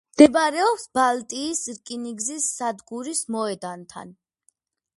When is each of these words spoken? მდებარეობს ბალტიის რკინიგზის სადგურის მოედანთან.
მდებარეობს 0.13 0.85
ბალტიის 0.99 1.61
რკინიგზის 1.75 2.47
სადგურის 2.55 3.21
მოედანთან. 3.37 4.17